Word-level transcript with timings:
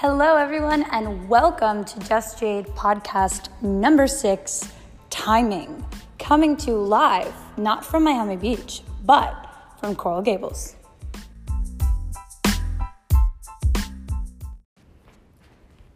Hello, 0.00 0.36
everyone, 0.36 0.84
and 0.92 1.28
welcome 1.28 1.84
to 1.84 1.98
Just 1.98 2.38
Jade 2.38 2.66
podcast 2.66 3.48
number 3.60 4.06
six 4.06 4.70
Timing. 5.10 5.84
Coming 6.20 6.56
to 6.58 6.70
you 6.70 6.76
live, 6.76 7.34
not 7.56 7.84
from 7.84 8.04
Miami 8.04 8.36
Beach, 8.36 8.82
but 9.04 9.52
from 9.80 9.96
Coral 9.96 10.22
Gables. 10.22 10.76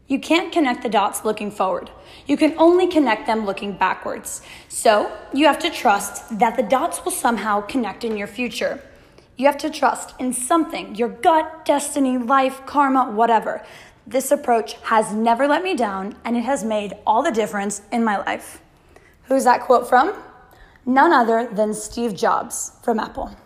You 0.08 0.18
can't 0.18 0.50
connect 0.52 0.82
the 0.82 0.88
dots 0.88 1.24
looking 1.24 1.52
forward. 1.52 1.88
You 2.26 2.36
can 2.36 2.58
only 2.58 2.88
connect 2.88 3.28
them 3.28 3.46
looking 3.46 3.70
backwards. 3.70 4.42
So 4.68 5.16
you 5.32 5.46
have 5.46 5.60
to 5.60 5.70
trust 5.70 6.40
that 6.40 6.56
the 6.56 6.64
dots 6.64 7.04
will 7.04 7.12
somehow 7.12 7.60
connect 7.60 8.02
in 8.02 8.16
your 8.16 8.26
future. 8.26 8.80
You 9.36 9.46
have 9.46 9.58
to 9.58 9.70
trust 9.70 10.14
in 10.18 10.32
something, 10.32 10.96
your 10.96 11.08
gut, 11.08 11.64
destiny, 11.64 12.18
life, 12.18 12.66
karma, 12.66 13.12
whatever. 13.12 13.64
This 14.06 14.32
approach 14.32 14.74
has 14.84 15.12
never 15.12 15.46
let 15.46 15.62
me 15.62 15.76
down 15.76 16.16
and 16.24 16.36
it 16.36 16.42
has 16.42 16.64
made 16.64 16.94
all 17.06 17.22
the 17.22 17.30
difference 17.30 17.82
in 17.92 18.02
my 18.02 18.18
life. 18.18 18.60
Who's 19.24 19.44
that 19.44 19.62
quote 19.62 19.88
from? 19.88 20.14
None 20.84 21.12
other 21.12 21.48
than 21.52 21.72
Steve 21.72 22.14
Jobs 22.14 22.72
from 22.82 22.98
Apple. 22.98 23.36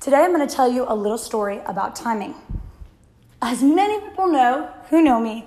Today 0.00 0.16
I'm 0.16 0.34
going 0.34 0.46
to 0.46 0.52
tell 0.52 0.72
you 0.72 0.86
a 0.88 0.94
little 0.94 1.18
story 1.18 1.60
about 1.66 1.94
timing. 1.94 2.34
As 3.42 3.62
many 3.62 4.00
people 4.00 4.28
know 4.28 4.70
who 4.88 5.02
know 5.02 5.20
me, 5.20 5.46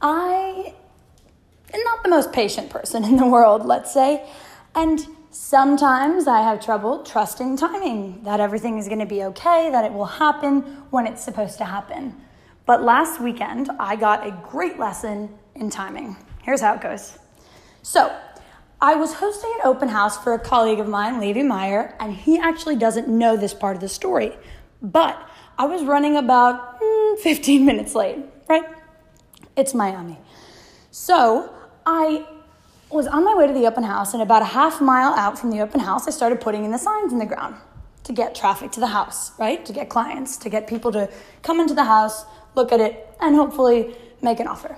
I 0.00 0.74
am 1.74 1.82
not 1.82 2.04
the 2.04 2.08
most 2.08 2.32
patient 2.32 2.70
person 2.70 3.02
in 3.02 3.16
the 3.16 3.26
world, 3.26 3.66
let's 3.66 3.92
say. 3.92 4.26
And 4.74 5.04
sometimes 5.30 6.28
I 6.28 6.42
have 6.42 6.64
trouble 6.64 7.02
trusting 7.02 7.56
timing, 7.56 8.22
that 8.22 8.38
everything 8.38 8.78
is 8.78 8.86
going 8.86 9.00
to 9.00 9.06
be 9.06 9.24
okay, 9.24 9.70
that 9.72 9.84
it 9.84 9.92
will 9.92 10.06
happen 10.06 10.62
when 10.90 11.06
it's 11.06 11.24
supposed 11.24 11.58
to 11.58 11.64
happen. 11.64 12.14
But 12.66 12.82
last 12.82 13.20
weekend, 13.20 13.70
I 13.78 13.96
got 13.96 14.26
a 14.26 14.30
great 14.48 14.78
lesson 14.78 15.30
in 15.54 15.70
timing. 15.70 16.16
Here's 16.42 16.60
how 16.60 16.74
it 16.74 16.80
goes. 16.80 17.18
So, 17.82 18.14
I 18.82 18.94
was 18.94 19.14
hosting 19.14 19.52
an 19.56 19.66
open 19.66 19.88
house 19.88 20.16
for 20.16 20.32
a 20.32 20.38
colleague 20.38 20.80
of 20.80 20.88
mine, 20.88 21.20
Levi 21.20 21.42
Meyer, 21.42 21.94
and 22.00 22.14
he 22.14 22.38
actually 22.38 22.76
doesn't 22.76 23.08
know 23.08 23.36
this 23.36 23.52
part 23.52 23.76
of 23.76 23.82
the 23.82 23.88
story. 23.88 24.32
But 24.80 25.20
I 25.58 25.66
was 25.66 25.82
running 25.84 26.16
about 26.16 26.80
mm, 26.80 27.18
15 27.18 27.66
minutes 27.66 27.94
late, 27.94 28.18
right? 28.48 28.64
It's 29.54 29.74
Miami. 29.74 30.18
So 30.90 31.52
I 31.84 32.26
was 32.90 33.06
on 33.06 33.24
my 33.24 33.34
way 33.34 33.46
to 33.46 33.52
the 33.52 33.66
open 33.66 33.84
house, 33.84 34.14
and 34.14 34.22
about 34.22 34.40
a 34.40 34.46
half 34.46 34.80
mile 34.80 35.12
out 35.12 35.38
from 35.38 35.50
the 35.50 35.60
open 35.60 35.80
house, 35.80 36.08
I 36.08 36.10
started 36.10 36.40
putting 36.40 36.64
in 36.64 36.70
the 36.70 36.78
signs 36.78 37.12
in 37.12 37.18
the 37.18 37.26
ground 37.26 37.56
to 38.04 38.12
get 38.12 38.34
traffic 38.34 38.72
to 38.72 38.80
the 38.80 38.86
house, 38.86 39.38
right? 39.38 39.64
To 39.66 39.72
get 39.72 39.90
clients, 39.90 40.38
to 40.38 40.48
get 40.48 40.66
people 40.66 40.90
to 40.92 41.10
come 41.42 41.60
into 41.60 41.74
the 41.74 41.84
house, 41.84 42.24
look 42.54 42.72
at 42.72 42.80
it, 42.80 43.08
and 43.20 43.34
hopefully 43.34 43.94
make 44.22 44.40
an 44.40 44.46
offer. 44.46 44.76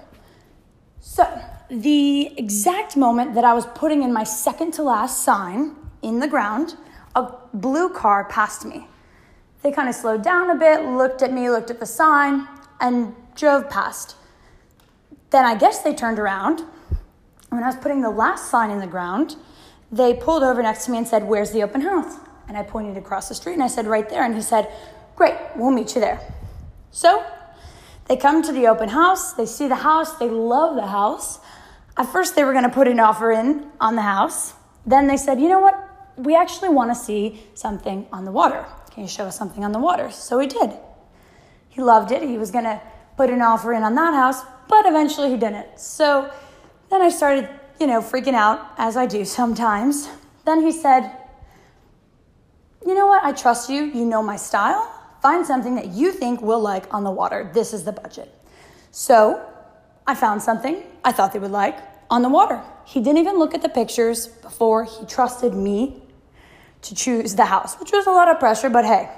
So, 1.01 1.27
the 1.69 2.39
exact 2.39 2.97
moment 2.97 3.35
that 3.35 3.45
I 3.45 3.55
was 3.55 3.67
putting 3.67 4.03
in 4.03 4.13
my 4.13 4.25
second 4.25 4.73
to 4.75 4.83
last 4.83 5.25
sign 5.25 5.75
in 6.03 6.21
the 6.21 6.29
ground, 6.29 6.77
a 7.15 7.33
blue 7.55 7.89
car 7.89 8.25
passed 8.25 8.65
me. 8.65 8.87
They 9.63 9.73
kind 9.73 9.89
of 9.89 9.95
slowed 9.95 10.23
down 10.23 10.51
a 10.51 10.55
bit, 10.55 10.85
looked 10.85 11.23
at 11.23 11.33
me, 11.33 11.49
looked 11.49 11.71
at 11.71 11.81
the 11.81 11.87
sign, 11.87 12.47
and 12.81 13.15
drove 13.35 13.71
past. 13.71 14.17
Then 15.31 15.45
I 15.45 15.55
guess 15.55 15.83
they 15.83 15.95
turned 15.95 16.19
around. 16.19 16.63
When 17.49 17.63
I 17.63 17.67
was 17.67 17.77
putting 17.77 18.03
the 18.03 18.11
last 18.11 18.51
sign 18.51 18.71
in 18.71 18.81
the 18.81 18.87
ground, 18.87 19.37
they 19.91 20.15
pulled 20.15 20.43
over 20.43 20.63
next 20.63 20.87
to 20.87 20.91
me 20.91 20.99
and 20.99 21.07
said, 21.07 21.25
Where's 21.25 21.53
the 21.53 21.63
open 21.63 21.83
house? 21.83 22.17
And 22.49 22.57
I 22.57 22.63
pointed 22.63 22.97
across 22.97 23.29
the 23.29 23.35
street 23.35 23.55
and 23.55 23.63
I 23.63 23.69
said, 23.69 23.87
Right 23.87 24.09
there. 24.09 24.25
And 24.25 24.35
he 24.35 24.43
said, 24.43 24.71
Great, 25.17 25.37
we'll 25.57 25.71
meet 25.71 25.95
you 25.95 26.01
there. 26.01 26.21
So 26.91 27.25
they 28.13 28.19
come 28.19 28.43
to 28.43 28.53
the 28.53 28.67
open 28.67 28.91
house, 28.91 29.33
they 29.33 29.47
see 29.47 29.69
the 29.69 29.75
house, 29.77 30.19
they 30.19 30.29
love 30.29 30.77
the 30.77 30.87
house. 30.87 31.41
At 31.97 32.13
first, 32.13 32.37
they 32.37 32.45
were 32.45 32.53
going 32.53 32.65
to 32.65 32.69
put 32.69 32.87
an 32.87 33.01
offer 33.01 33.33
in 33.33 33.71
on 33.81 33.97
the 33.97 34.03
house. 34.03 34.53
Then 34.85 35.07
they 35.07 35.17
said, 35.17 35.41
you 35.41 35.49
know 35.49 35.61
what? 35.61 35.75
We 36.19 36.37
actually 36.37 36.69
want 36.69 36.91
to 36.91 36.95
see 36.95 37.43
something 37.55 38.07
on 38.13 38.27
the 38.27 38.31
water. 38.31 38.67
Can 38.91 39.05
you 39.05 39.09
show 39.09 39.25
us 39.25 39.39
something 39.39 39.65
on 39.65 39.73
the 39.73 39.79
water? 39.79 40.11
So 40.11 40.39
he 40.41 40.47
did. 40.47 40.73
He 41.71 41.81
loved 41.81 42.13
it. 42.13 42.23
He 42.23 42.37
was 42.37 42.51
going 42.51 42.65
to 42.65 42.83
put 43.17 43.31
an 43.31 43.41
offer 43.41 43.73
in 43.73 43.83
on 43.83 43.95
that 43.95 44.13
house, 44.13 44.43
but 44.69 44.85
eventually 44.85 45.31
he 45.31 45.39
didn't. 45.39 45.81
So 45.81 46.31
then 46.91 47.01
I 47.01 47.09
started, 47.09 47.49
you 47.81 47.87
know, 47.87 48.03
freaking 48.03 48.35
out, 48.35 48.73
as 48.77 48.95
I 48.95 49.07
do 49.07 49.25
sometimes. 49.25 50.11
Then 50.45 50.61
he 50.61 50.71
said, 50.71 51.17
you 52.87 52.95
know 52.95 53.07
what? 53.07 53.25
I 53.25 53.33
trust 53.33 53.71
you. 53.71 53.85
You 53.85 54.05
know 54.05 54.23
my 54.23 54.37
style. 54.37 55.02
Find 55.23 55.47
something 55.47 55.77
that 55.77 55.87
you 55.89 56.11
think 56.11 56.43
we'll 56.43 56.61
like 56.61 56.93
on 56.93 57.05
the 57.05 57.11
water. 57.13 57.49
This 57.55 57.73
is 57.73 57.85
the 57.85 57.93
budget. 57.93 58.29
So 58.91 59.41
I 60.05 60.17
found 60.17 60.43
something 60.43 60.83
I 61.05 61.13
thought 61.13 61.33
they 61.33 61.39
would 61.39 61.53
like 61.53 61.79
on 62.11 62.23
the 62.23 62.29
water. 62.29 62.61
He 62.85 63.01
didn't 63.01 63.19
even 63.19 63.39
look 63.39 63.55
at 63.55 63.63
the 63.63 63.69
pictures 63.69 64.27
before 64.27 64.83
he 64.83 65.07
trusted 65.07 65.55
me 65.55 66.03
to 66.83 66.95
choose 66.97 67.37
the 67.37 67.45
house, 67.45 67.79
which 67.79 67.93
was 67.93 68.09
a 68.09 68.11
lot 68.11 68.29
of 68.29 68.41
pressure, 68.41 68.69
but 68.69 68.85
hey, 68.85 69.09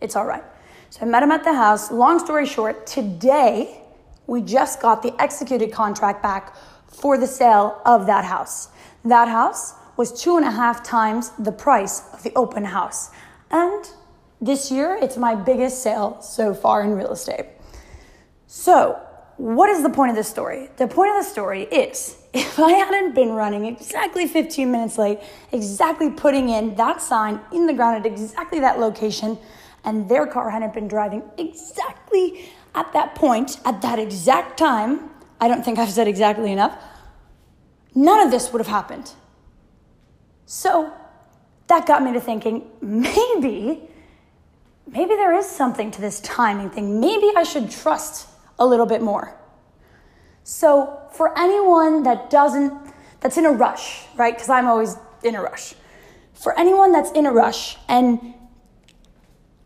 it's 0.00 0.16
all 0.16 0.24
right. 0.24 0.42
So 0.88 1.02
I 1.02 1.04
met 1.04 1.22
him 1.22 1.30
at 1.30 1.44
the 1.44 1.52
house. 1.52 1.92
Long 1.92 2.18
story 2.18 2.46
short, 2.46 2.86
today 2.86 3.82
we 4.26 4.40
just 4.40 4.80
got 4.80 5.02
the 5.02 5.14
executed 5.20 5.70
contract 5.70 6.22
back 6.22 6.56
for 6.88 7.18
the 7.18 7.26
sale 7.26 7.78
of 7.84 8.06
that 8.06 8.24
house. 8.24 8.68
That 9.04 9.28
house 9.28 9.74
was 9.98 10.18
two 10.18 10.38
and 10.38 10.46
a 10.46 10.50
half 10.50 10.82
times 10.82 11.30
the 11.38 11.52
price 11.52 12.02
of 12.14 12.22
the 12.22 12.32
open 12.34 12.64
house. 12.64 13.10
And 13.50 13.84
this 14.42 14.72
year, 14.72 14.98
it's 15.00 15.16
my 15.16 15.36
biggest 15.36 15.82
sale 15.82 16.20
so 16.20 16.52
far 16.52 16.82
in 16.82 16.94
real 16.94 17.12
estate. 17.12 17.46
So, 18.48 19.00
what 19.36 19.70
is 19.70 19.82
the 19.82 19.88
point 19.88 20.10
of 20.10 20.16
this 20.16 20.28
story? 20.28 20.68
The 20.76 20.88
point 20.88 21.10
of 21.10 21.24
the 21.24 21.30
story 21.30 21.62
is 21.62 22.18
if 22.34 22.58
I 22.58 22.72
hadn't 22.72 23.14
been 23.14 23.30
running 23.30 23.66
exactly 23.66 24.26
15 24.26 24.70
minutes 24.70 24.98
late, 24.98 25.20
exactly 25.52 26.10
putting 26.10 26.48
in 26.48 26.74
that 26.74 27.00
sign 27.00 27.40
in 27.52 27.66
the 27.66 27.72
ground 27.72 28.04
at 28.04 28.12
exactly 28.12 28.58
that 28.60 28.80
location, 28.80 29.38
and 29.84 30.08
their 30.08 30.26
car 30.26 30.50
hadn't 30.50 30.74
been 30.74 30.88
driving 30.88 31.22
exactly 31.38 32.50
at 32.74 32.92
that 32.94 33.14
point, 33.14 33.58
at 33.64 33.80
that 33.82 33.98
exact 33.98 34.58
time, 34.58 35.10
I 35.40 35.46
don't 35.46 35.64
think 35.64 35.78
I've 35.78 35.90
said 35.90 36.08
exactly 36.08 36.50
enough, 36.50 36.76
none 37.94 38.20
of 38.20 38.30
this 38.30 38.52
would 38.52 38.60
have 38.60 38.68
happened. 38.68 39.12
So 40.46 40.92
that 41.68 41.86
got 41.86 42.02
me 42.02 42.12
to 42.12 42.20
thinking 42.20 42.68
maybe 42.80 43.88
maybe 44.86 45.14
there 45.14 45.34
is 45.34 45.46
something 45.46 45.90
to 45.90 46.00
this 46.00 46.20
timing 46.20 46.70
thing. 46.70 47.00
Maybe 47.00 47.30
I 47.36 47.42
should 47.42 47.70
trust 47.70 48.28
a 48.58 48.66
little 48.66 48.86
bit 48.86 49.02
more. 49.02 49.38
So, 50.44 50.98
for 51.12 51.38
anyone 51.38 52.02
that 52.02 52.30
doesn't, 52.30 52.72
that's 53.20 53.36
in 53.36 53.44
a 53.46 53.52
rush, 53.52 54.04
right? 54.16 54.34
Because 54.34 54.48
I'm 54.48 54.66
always 54.66 54.96
in 55.22 55.34
a 55.34 55.42
rush. 55.42 55.74
For 56.34 56.58
anyone 56.58 56.90
that's 56.90 57.12
in 57.12 57.26
a 57.26 57.32
rush 57.32 57.76
and 57.88 58.34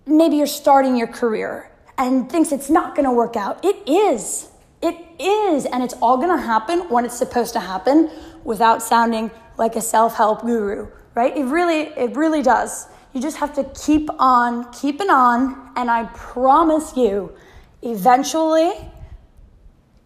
maybe 0.06 0.36
you're 0.36 0.46
starting 0.46 0.96
your 0.96 1.06
career 1.06 1.70
and 1.96 2.30
thinks 2.30 2.52
it's 2.52 2.68
not 2.68 2.94
going 2.94 3.06
to 3.06 3.12
work 3.12 3.36
out, 3.36 3.64
it 3.64 3.76
is. 3.88 4.50
It 4.82 4.96
is. 5.18 5.64
And 5.64 5.82
it's 5.82 5.94
all 5.94 6.18
going 6.18 6.36
to 6.36 6.42
happen 6.42 6.90
when 6.90 7.04
it's 7.04 7.16
supposed 7.16 7.54
to 7.54 7.60
happen 7.60 8.10
without 8.44 8.82
sounding 8.82 9.30
like 9.56 9.76
a 9.76 9.80
self 9.80 10.14
help 10.14 10.42
guru, 10.42 10.88
right? 11.14 11.34
It 11.34 11.44
really, 11.44 11.82
it 11.96 12.14
really 12.16 12.42
does. 12.42 12.86
You 13.16 13.22
just 13.22 13.38
have 13.38 13.54
to 13.54 13.64
keep 13.64 14.10
on 14.18 14.70
keeping 14.74 15.08
on, 15.08 15.70
and 15.74 15.90
I 15.90 16.04
promise 16.12 16.98
you, 16.98 17.32
eventually, 17.80 18.74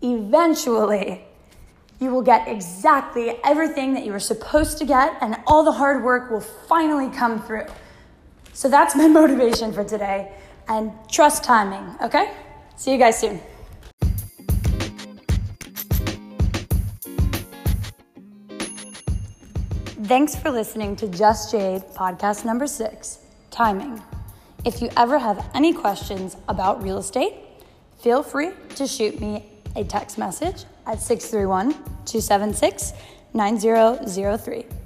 eventually, 0.01 1.25
you 1.99 2.11
will 2.13 2.23
get 2.23 2.47
exactly 2.47 3.37
everything 3.43 3.95
that 3.95 4.07
you 4.07 4.13
were 4.13 4.21
supposed 4.21 4.79
to 4.79 4.85
get, 4.85 5.19
and 5.21 5.37
all 5.49 5.65
the 5.65 5.73
hard 5.73 6.05
work 6.05 6.31
will 6.31 6.41
finally 6.41 7.11
come 7.11 7.43
through. 7.43 7.67
So 8.53 8.69
that's 8.69 8.95
my 8.95 9.09
motivation 9.21 9.73
for 9.73 9.83
today. 9.83 10.33
And 10.69 10.93
trust 11.11 11.43
timing, 11.43 11.97
okay? 12.01 12.33
See 12.77 12.93
you 12.93 12.99
guys 12.99 13.19
soon. 13.19 13.41
Thanks 20.11 20.35
for 20.35 20.51
listening 20.51 20.97
to 20.97 21.07
Just 21.07 21.53
Jade 21.53 21.83
podcast 21.95 22.45
number 22.45 22.67
six 22.67 23.21
Timing. 23.53 24.03
If 24.65 24.83
you 24.83 24.89
ever 24.97 25.21
have 25.21 25.49
any 25.55 25.73
questions 25.73 26.37
about 26.49 26.83
real 26.83 26.99
estate, 26.99 27.35
feel 28.01 28.25
free 28.25 28.51
to 28.75 28.89
shoot 28.89 29.21
me 29.21 29.49
a 29.77 29.85
text 29.85 30.19
message 30.19 30.65
at 30.85 31.01
631 31.01 31.75
276 32.07 32.93
9003. 33.35 34.80